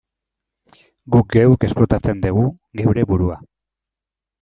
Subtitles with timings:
[1.17, 2.49] Guk geuk esplotatzen dugu
[2.85, 3.43] geure burua.